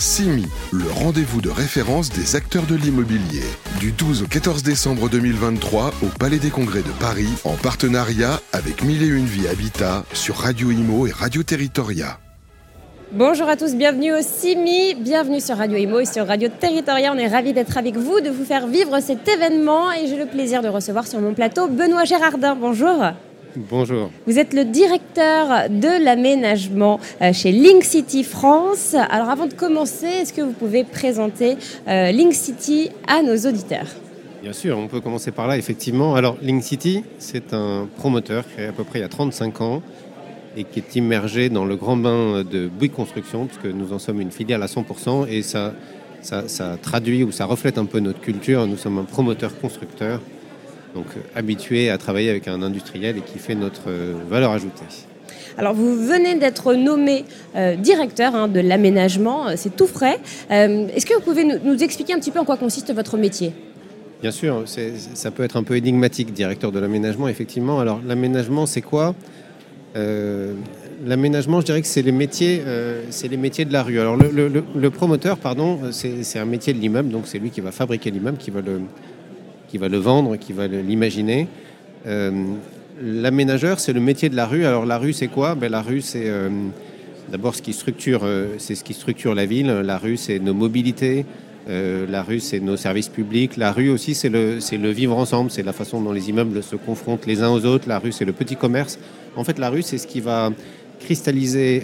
[0.00, 3.42] CIMI, le rendez-vous de référence des acteurs de l'immobilier.
[3.80, 8.84] Du 12 au 14 décembre 2023 au Palais des Congrès de Paris, en partenariat avec
[8.84, 12.18] Mille et Une Vie Habitat sur Radio Imo et Radio Territoria.
[13.10, 17.12] Bonjour à tous, bienvenue au CIMI, bienvenue sur Radio Imo et sur Radio Territoria.
[17.12, 20.26] On est ravis d'être avec vous, de vous faire vivre cet événement et j'ai le
[20.26, 22.54] plaisir de recevoir sur mon plateau Benoît Gérardin.
[22.54, 23.12] Bonjour.
[23.56, 24.10] Bonjour.
[24.26, 28.94] Vous êtes le directeur de l'aménagement euh, chez Link City France.
[28.94, 31.56] Alors avant de commencer, est-ce que vous pouvez présenter
[31.88, 33.86] euh, Link City à nos auditeurs?
[34.42, 36.14] Bien sûr, on peut commencer par là, effectivement.
[36.14, 39.82] Alors Link City, c'est un promoteur créé à peu près il y a 35 ans
[40.56, 44.20] et qui est immergé dans le grand bain de Bouygues Construction, puisque nous en sommes
[44.20, 45.72] une filiale à 100%, et ça,
[46.20, 48.66] ça, ça traduit ou ça reflète un peu notre culture.
[48.66, 50.20] Nous sommes un promoteur constructeur
[50.94, 54.84] donc euh, habitué à travailler avec un industriel et qui fait notre euh, valeur ajoutée.
[55.56, 57.24] Alors vous venez d'être nommé
[57.56, 60.20] euh, directeur hein, de l'aménagement, c'est tout frais.
[60.50, 63.52] Est-ce que vous pouvez nous, expliquer un petit peu en quoi consiste votre métier?
[64.20, 64.64] Bien sûr,
[65.14, 67.78] ça peut être un peu énigmatique, directeur de l'aménagement, effectivement.
[67.78, 69.14] Alors l'aménagement, c'est quoi?
[71.04, 72.62] L'aménagement, je dirais que c'est les métiers,
[73.10, 73.98] c'est les métiers de la rue.
[74.00, 77.72] Alors le, le promoteur, pardon, c'est un métier de l'immeuble, donc c'est lui qui va
[77.72, 78.80] fabriquer l'immeuble, qui va le,
[79.68, 81.46] qui va le vendre, qui va l'imaginer.
[82.06, 82.30] Euh,
[83.02, 84.64] l'aménageur, c'est le métier de la rue.
[84.64, 85.54] Alors la rue, c'est quoi?
[85.54, 86.48] Ben, La rue, c'est euh,
[87.30, 89.68] d'abord ce qui structure, euh, ce qui structure la ville.
[89.68, 91.24] La rue, c'est nos mobilités.
[91.68, 93.58] la rue, c'est nos services publics.
[93.58, 95.50] La rue aussi, c'est le, le vivre ensemble.
[95.50, 97.88] C'est la façon dont les immeubles se confrontent les uns aux autres.
[97.88, 98.98] La rue, c'est le petit commerce.
[99.36, 100.50] En fait, la rue, c'est ce qui va
[100.98, 101.82] cristalliser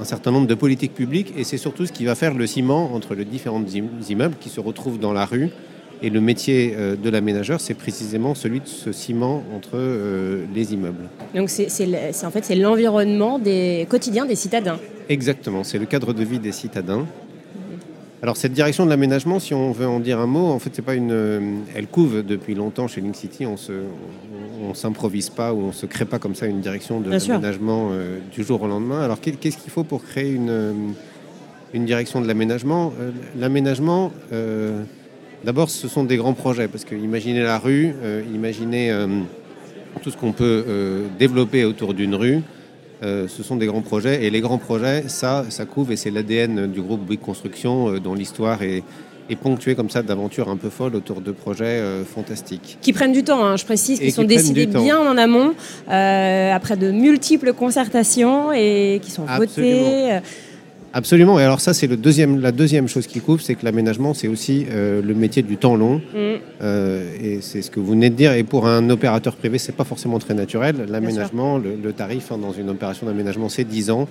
[0.00, 2.94] un certain nombre de politiques publiques et c'est surtout ce qui va faire le ciment
[2.94, 3.64] entre les différents
[4.08, 5.50] immeubles qui se retrouvent dans la rue
[6.02, 10.74] et le métier euh, de l'aménageur, c'est précisément celui de ce ciment entre euh, les
[10.74, 11.08] immeubles.
[11.34, 11.68] Donc c'est
[12.24, 14.78] en fait c'est l'environnement des quotidien des citadins.
[15.08, 17.06] Exactement, c'est le cadre de vie des citadins.
[18.22, 20.82] Alors cette direction de l'aménagement, si on veut en dire un mot, en fait c'est
[20.82, 21.40] pas une, euh,
[21.74, 23.44] elle couve depuis longtemps chez Link City.
[23.44, 23.72] On se,
[24.62, 27.90] on, s'improvise pas ou on se crée pas comme ça une direction de l'aménagement
[28.32, 29.02] du jour au lendemain.
[29.02, 30.94] Alors qu'est-ce qu'il faut pour créer une,
[31.74, 32.94] une direction de l'aménagement?
[33.38, 34.10] L'aménagement
[35.44, 39.06] D'abord, ce sont des grands projets, parce que imaginez la rue, euh, imaginez euh,
[40.02, 42.40] tout ce qu'on peut euh, développer autour d'une rue,
[43.02, 44.24] ce sont des grands projets.
[44.24, 48.14] Et les grands projets, ça, ça couvre, et c'est l'ADN du groupe Bouygues Construction, dont
[48.14, 48.82] l'histoire est,
[49.42, 52.78] ponctuée comme ça d'aventures un peu folles autour de projets fantastiques.
[52.80, 55.52] Qui prennent du temps, hein, je précise, qui sont décidés bien en amont,
[55.86, 60.20] après de multiples concertations, et qui sont votés.
[60.96, 61.40] Absolument.
[61.40, 64.28] Et alors ça, c'est le deuxième, la deuxième chose qui couvre, c'est que l'aménagement, c'est
[64.28, 65.96] aussi euh, le métier du temps long.
[65.96, 66.36] Mm.
[66.62, 68.32] Euh, et c'est ce que vous venez de dire.
[68.32, 70.86] Et pour un opérateur privé, c'est pas forcément très naturel.
[70.88, 74.08] L'aménagement, le, tarif hein, dans une opération d'aménagement, c'est 10 ans.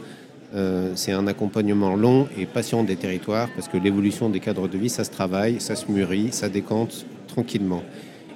[0.55, 4.77] Euh, c'est un accompagnement long et patient des territoires parce que l'évolution des cadres de
[4.77, 7.81] vie, ça se travaille, ça se mûrit, ça décante tranquillement.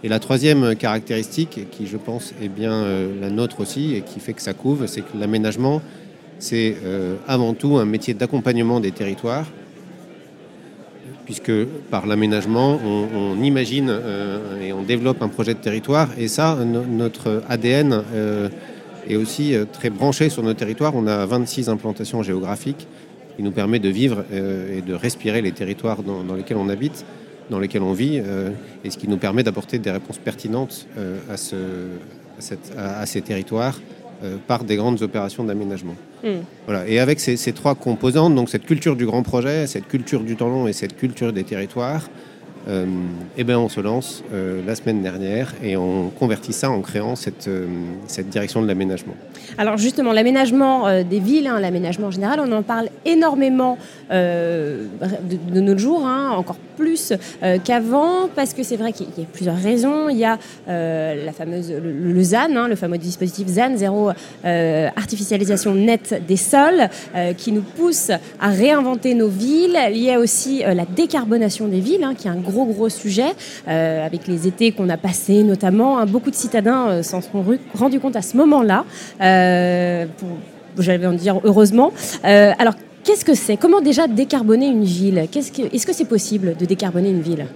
[0.04, 2.86] Et la troisième caractéristique, qui je pense est bien
[3.20, 5.82] la nôtre aussi et qui fait que ça couvre, c'est que l'aménagement,
[6.40, 9.46] c'est euh, avant tout un métier d'accompagnement des territoires,
[11.26, 11.52] puisque
[11.92, 17.44] par l'aménagement, on, imagine euh, et on développe un projet de territoire, et ça, notre
[17.50, 18.50] ADN euh,
[19.10, 20.96] est aussi très branché sur nos territoires.
[20.96, 22.88] On a 26 implantations géographiques
[23.36, 27.06] qui nous permet de vivre et de respirer les territoires dans, lesquels on habite,
[27.52, 28.20] dans lesquels on vit,
[28.84, 30.88] et ce qui nous permet d'apporter des réponses pertinentes
[31.30, 31.38] à,
[33.06, 33.80] ces territoires
[34.48, 35.96] par des grandes opérations d'aménagement.
[36.24, 36.42] Hmm.
[36.66, 36.88] Voilà.
[36.88, 40.36] Et avec ces, ces, trois composantes, donc cette culture du grand projet, cette culture du
[40.36, 42.37] temps long et cette culture des territoires, euh,
[42.70, 47.16] eh ben on se lance euh, la semaine dernière et on convertit ça en créant
[47.16, 47.66] cette, euh,
[48.08, 49.14] cette direction de l'aménagement.
[49.58, 53.78] Alors justement, l'aménagement des villes, hein, l'aménagement en général, on en parle énormément
[54.10, 54.88] de,
[55.54, 57.14] nos jours, hein, encore plus
[57.64, 60.10] qu'avant, parce que c'est vrai qu'il y a plusieurs raisons.
[60.10, 64.10] Il y a la fameuse, le, ZAN, hein, le fameux dispositif ZAN, zéro
[64.44, 66.90] artificialisation nette des sols,
[67.38, 69.78] qui nous pousse à réinventer nos villes.
[69.92, 73.34] Il y a aussi la décarbonation des villes, qui est un gros gros sujet,
[73.68, 76.00] euh, avec les étés qu'on a passés notamment.
[76.00, 77.44] Hein, beaucoup de citadins euh, s'en sont
[77.74, 78.86] rendus compte à ce moment-là,
[79.22, 80.06] euh,
[80.78, 81.92] j'allais en dire heureusement.
[82.24, 82.74] alors,
[83.04, 83.58] qu'est-ce que c'est?
[83.58, 85.18] Comment déjà décarboner une ville?
[85.18, 87.48] Est-ce que c'est possible de décarboner une ville?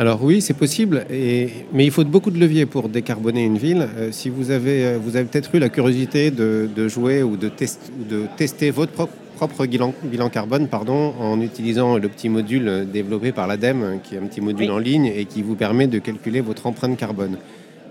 [0.00, 3.86] Alors oui, c'est possible, et, mais il faut beaucoup de leviers pour décarboner une ville.
[4.12, 7.50] si vous avez, vous avez peut-être eu la curiosité de, jouer ou de,
[8.08, 13.30] de tester votre propre propre bilan, bilan carbone pardon, en utilisant le petit module développé
[13.30, 16.40] par l'ADEME, qui est un petit module en ligne et qui vous permet de calculer
[16.40, 17.36] votre empreinte carbone.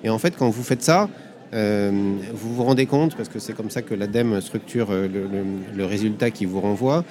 [0.03, 1.09] Et en fait, quand vous faites ça,
[1.53, 1.91] euh,
[2.33, 5.07] vous vous rendez compte, parce que c'est comme ça que l'ADEME structure euh,
[5.75, 7.03] le, résultat qui vous renvoie,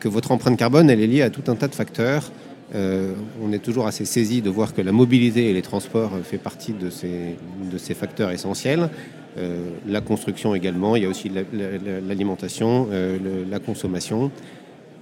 [0.00, 2.32] que votre empreinte carbone, elle est liée à tout un tas de facteurs.
[2.74, 6.72] On est toujours assez saisi de voir que la mobilité et les transports fait partie
[6.72, 8.90] de ces, facteurs essentiels.
[9.86, 11.30] la construction également, il y a aussi
[12.06, 12.88] l'alimentation,
[13.50, 14.30] la consommation.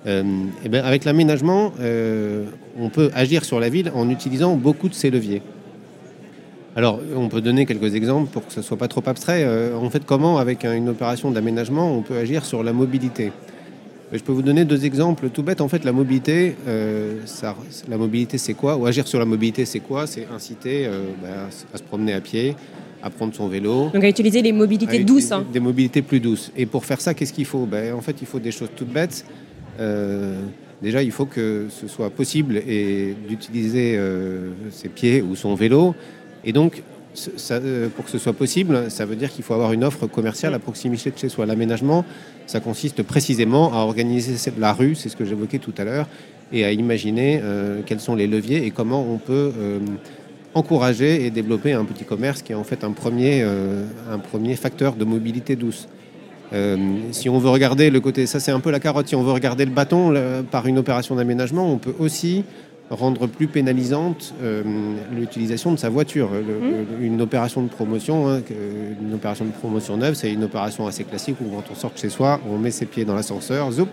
[0.06, 1.72] et bien avec l'aménagement,
[2.78, 5.42] on peut agir sur la ville en utilisant beaucoup de ces leviers.
[6.76, 9.44] Alors, on peut donner quelques exemples pour que ce ne soit pas trop abstrait.
[9.44, 13.32] Euh, en fait, comment, avec une opération d'aménagement, on peut agir sur la mobilité?
[14.12, 15.60] Je peux vous donner deux exemples tout bêtes.
[15.60, 17.20] En fait, la mobilité, euh,
[17.88, 18.76] la mobilité, c'est quoi?
[18.76, 20.06] Ou agir sur la mobilité, c'est quoi?
[20.06, 22.54] C'est inciter euh, bah, à se promener à pied,
[23.02, 23.90] à prendre son vélo.
[23.92, 25.32] Donc à utiliser les mobilités douces.
[25.32, 25.44] Hein.
[25.52, 26.52] Des mobilités plus douces.
[26.56, 27.66] Et pour faire ça, qu'est-ce qu'il faut?
[27.66, 29.24] Ben, En fait, il faut des choses toutes bêtes.
[30.80, 32.62] déjà, il faut que ce soit possible
[33.28, 33.98] d'utiliser
[34.70, 35.94] ses pieds ou son vélo
[36.46, 36.82] et donc,
[37.50, 40.54] euh, pour que ce soit possible, ça veut dire qu'il faut avoir une offre commerciale
[40.54, 41.46] à proximité de chez soi.
[41.46, 42.04] L'aménagement,
[42.46, 46.06] ça consiste précisément à organiser la rue, c'est ce que j'évoquais tout à l'heure,
[46.52, 49.78] et à imaginer euh, quels sont les leviers et comment on peut euh,
[50.54, 54.94] encourager et développer un petit commerce qui est en fait un premier, un premier facteur
[54.94, 55.86] de mobilité douce.
[57.10, 59.32] si on veut regarder le côté, ça c'est un peu la carotte, si on veut
[59.32, 60.14] regarder le bâton
[60.50, 62.44] par une opération d'aménagement, on peut aussi
[62.90, 64.62] rendre plus pénalisante euh,
[65.12, 66.30] l'utilisation de sa voiture.
[66.30, 67.02] Mmh.
[67.02, 68.40] une opération de promotion, hein,
[69.00, 71.98] une opération de promotion neuve, c'est une opération assez classique où quand on sort de
[71.98, 73.88] chez soi, on met ses pieds dans l'ascenseur, zoup,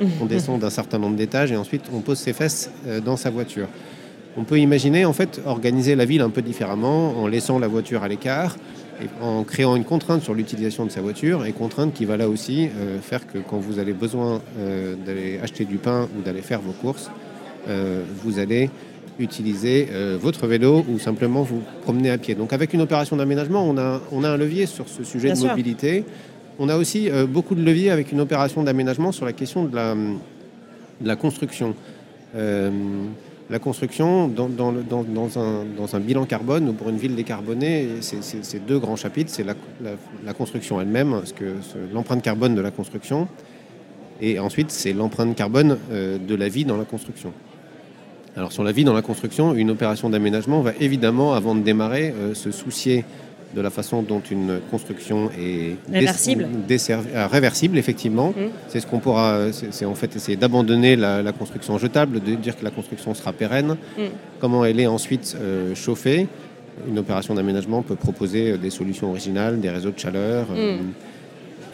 [0.00, 0.04] mmh.
[0.20, 3.30] on descend d'un certain nombre d'étages et ensuite on pose ses fesses euh, dans sa
[3.30, 3.68] voiture.
[4.36, 8.02] On peut imaginer en fait organiser la ville un peu différemment en laissant la voiture
[8.02, 8.56] à l'écart
[9.00, 12.28] et en créant une contrainte sur l'utilisation de sa voiture et contrainte qui va là
[12.28, 14.40] aussi euh, faire que quand vous avez besoin
[15.06, 17.10] d'aller acheter du pain ou d'aller faire vos courses,
[17.66, 18.70] vous allez
[19.18, 22.34] utiliser euh, votre vélo ou simplement vous promener à pied.
[22.34, 25.46] Donc avec une opération d'aménagement, on a, on a un levier sur ce sujet de
[25.46, 26.04] mobilité.
[26.58, 29.74] On a aussi euh, beaucoup de leviers avec une opération d'aménagement sur la question de
[29.74, 31.74] la, de la construction.
[32.34, 37.14] la construction, dans, dans, dans, dans, un, dans, un, bilan carbone ou pour une ville
[37.14, 39.30] décarbonée, c'est deux grands chapitres.
[39.32, 39.54] C'est la,
[40.24, 41.22] la, construction elle-même,
[41.92, 43.28] l'empreinte carbone de la construction,
[44.20, 47.32] et ensuite c'est l'empreinte carbone de la vie dans la construction.
[48.36, 52.12] Alors sur la vie dans la construction, une opération d'aménagement va évidemment, avant de démarrer,
[52.18, 53.04] euh, se soucier
[53.54, 58.30] de la façon dont une construction est réversible, euh, réversible effectivement.
[58.30, 58.50] Mmh.
[58.68, 62.64] C'est ce qu'on pourra, c'est en fait essayer d'abandonner la, construction jetable, de dire que
[62.64, 63.76] la construction sera pérenne.
[63.96, 64.02] Mmh.
[64.40, 66.26] Comment elle est ensuite euh, chauffée?
[66.88, 70.46] Une opération d'aménagement peut proposer des solutions originales, des réseaux de chaleur.
[70.50, 71.13] Mmh.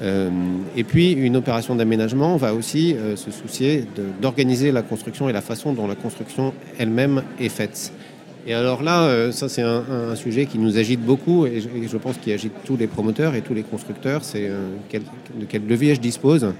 [0.03, 0.31] Euh,
[0.77, 3.85] et puis, une opération d'aménagement va aussi euh, se soucier
[4.21, 7.93] d'organiser la construction et la façon dont la construction elle-même est faite.
[8.47, 12.17] Et alors là, euh, ça c'est un, sujet qui nous agite beaucoup et je, pense
[12.17, 14.25] qu'il agite tous les promoteurs et tous les constructeurs.
[14.25, 16.55] C'est de quel levier je dispose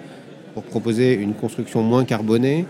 [0.53, 2.67] pour proposer une construction moins carbonée,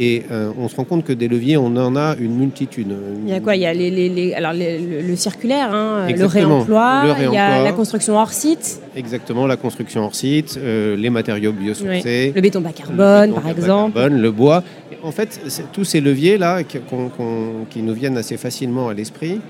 [0.00, 2.94] et euh, on se rend compte que des leviers, on en a une multitude.
[3.24, 3.56] Il y a quoi?
[3.56, 8.16] Il y a les, alors le, circulaire, hein, le, réemploi, il y a la construction
[8.16, 8.80] hors site.
[8.94, 12.32] Exactement, la construction hors site, euh, les matériaux biosourcés.
[12.34, 13.94] Le béton bas carbone, par exemple.
[13.94, 14.62] Carbone, le bois.
[15.02, 15.40] En fait,
[15.72, 19.40] tous ces leviers-là qui nous viennent assez facilement à l'esprit,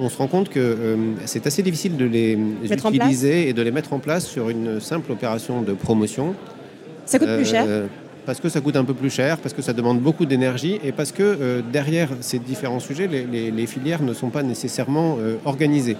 [0.00, 0.96] on se rend compte que euh,
[1.26, 2.38] c'est assez difficile de les
[2.70, 6.34] utiliser et de les mettre en place sur une simple opération de promotion.
[7.04, 7.66] Ça coûte plus cher
[8.26, 10.92] parce que ça coûte un peu plus cher, parce que ça demande beaucoup d'énergie et
[10.92, 15.96] parce que euh, derrière ces différents sujets, les, filières ne sont pas nécessairement euh, organisées.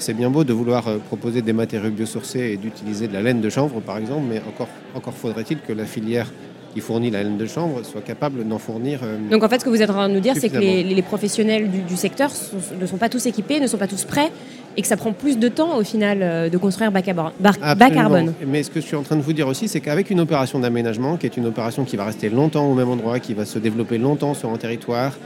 [0.00, 3.40] C'est bien beau de vouloir euh, proposer des matériaux biosourcés et d'utiliser de la laine
[3.40, 6.30] de chanvre, par exemple, mais encore, encore faudrait-il que la filière
[6.74, 9.00] qui fournit la laine de chanvre soit capable d'en fournir.
[9.30, 11.02] Donc en fait, ce que vous êtes en train de nous dire, c'est que les,
[11.02, 12.30] professionnels du, secteur
[12.78, 14.30] ne sont pas tous équipés, ne sont pas tous prêts
[14.78, 18.32] et que ça prend plus de temps au final euh, de construire bas, carbone.
[18.46, 20.60] Mais ce que je suis en train de vous dire aussi, c'est qu'avec une opération
[20.60, 23.58] d'aménagement, qui est une opération qui va rester longtemps au même endroit, qui va se
[23.58, 25.18] développer longtemps sur un territoire,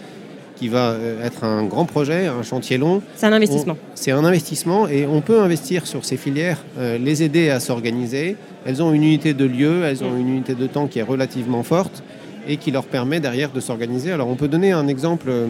[0.57, 3.03] qui va euh, être un grand projet, un chantier long.
[3.15, 3.77] C'est un investissement.
[3.95, 8.37] C'est un investissement et on peut investir sur ces filières, euh, les aider à s'organiser.
[8.65, 11.63] Elles ont une unité de lieu, elles ont une unité de temps qui est relativement
[11.63, 12.03] forte
[12.49, 14.13] et qui leur permet derrière de s'organiser.
[14.13, 15.27] Alors on peut donner un exemple.
[15.29, 15.47] Euh,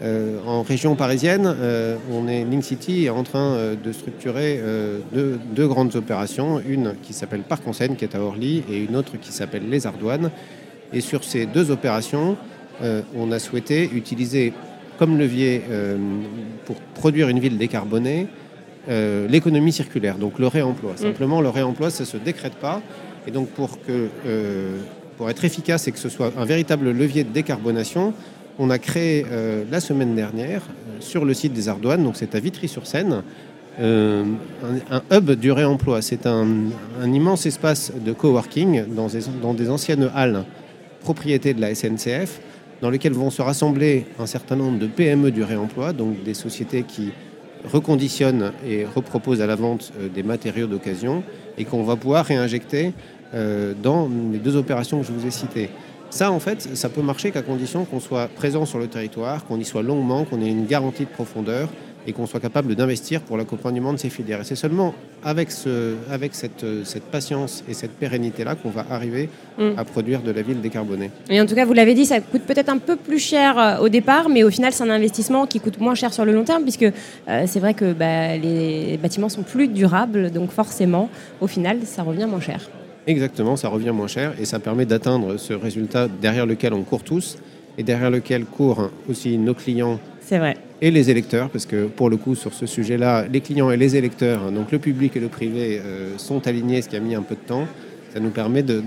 [0.00, 4.60] en région parisienne, euh, on est Link City est en train euh, de structurer
[5.12, 8.96] deux, grandes opérations, une qui s'appelle Parc en Seine, qui est à Orly, et une
[8.96, 10.30] autre qui s'appelle Les Ardoines.
[10.92, 12.36] Et sur ces deux opérations,
[13.16, 14.52] on a souhaité utiliser
[14.98, 15.62] comme levier
[16.64, 18.28] pour produire une ville décarbonée
[18.88, 20.92] l'économie circulaire, donc le réemploi.
[20.92, 20.98] Mm.
[20.98, 22.80] Simplement, le réemploi, ça ne se décrète pas.
[23.26, 24.08] Et donc, pour, que,
[25.18, 28.14] pour être efficace et que ce soit un véritable levier de décarbonation,
[28.58, 32.34] on a créé euh, la semaine dernière euh, sur le site des Ardoines, donc c'est
[32.34, 33.22] à Vitry-sur-Seine,
[33.80, 34.24] un,
[35.12, 36.02] hub du réemploi.
[36.02, 36.48] C'est un,
[37.04, 40.44] immense espace de coworking dans des anciennes halles
[41.00, 42.40] propriété de la SNCF,
[42.80, 46.82] dans lequel vont se rassembler un certain nombre de PME du réemploi, donc des sociétés
[46.82, 47.10] qui
[47.64, 51.24] reconditionnent et reproposent à la vente euh, des matériaux d'occasion
[51.56, 52.92] et qu'on va pouvoir réinjecter
[53.34, 55.70] euh, dans les deux opérations que je vous ai citées.
[56.10, 59.58] Ça, en fait, ça peut marcher qu'à condition qu'on soit présent sur le territoire, qu'on
[59.58, 61.68] y soit longuement, qu'on ait une garantie de profondeur
[62.06, 64.40] et qu'on soit capable d'investir pour l'accompagnement de ces filières.
[64.40, 69.28] Et c'est seulement avec, ce, avec cette, cette patience et cette pérennité-là qu'on va arriver
[69.58, 69.72] mm.
[69.76, 71.10] à produire de la ville décarbonée.
[71.28, 73.84] Et en tout cas, vous l'avez dit, ça coûte peut-être un peu plus cher euh,
[73.84, 76.44] au départ, mais au final, c'est un investissement qui coûte moins cher sur le long
[76.44, 81.10] terme, puisque euh, c'est vrai que bah, les bâtiments sont plus durables, donc forcément,
[81.42, 82.70] au final, ça revient moins cher.
[83.08, 87.02] Exactement, ça revient moins cher et ça permet d'atteindre ce résultat derrière lequel on court
[87.02, 87.38] tous
[87.76, 89.98] et derrière lequel courent aussi nos clients.
[90.30, 93.76] Vrai et les électeurs, parce que pour le coup, sur ce sujet-là, les clients et
[93.76, 97.00] les électeurs, hein, donc le public et le privé, euh, sont alignés, ce qui a
[97.00, 97.66] mis un peu de temps.
[98.12, 98.82] Ça nous permet de,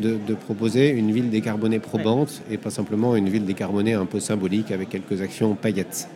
[0.46, 4.90] proposer une ville décarbonée probante et pas simplement une ville décarbonée un peu symbolique avec
[4.90, 6.08] quelques actions paillettes.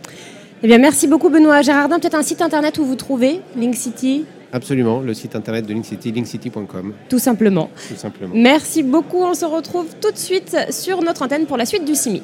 [0.63, 1.99] Eh bien, merci beaucoup Benoît Gérardin.
[1.99, 4.25] Peut-être un site internet où vous trouvez Link City?
[4.55, 6.93] Absolument, le site internet de Link City, linkcity.com.
[7.09, 7.69] Tout simplement.
[7.89, 8.33] Tout simplement.
[8.33, 9.21] Merci beaucoup.
[9.21, 12.23] On se retrouve tout de suite sur notre antenne pour la suite du CIMI.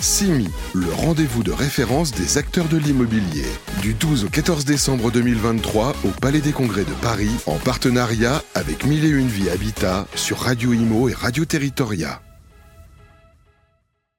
[0.00, 3.44] CIMI, le rendez-vous de référence des acteurs de l'immobilier.
[3.82, 8.86] Du 12 au 14 décembre 2023 au Palais des Congrès de Paris, en partenariat avec
[8.86, 12.20] Mille et Une Vie Habitat sur Radio Imo et Radio Territoria.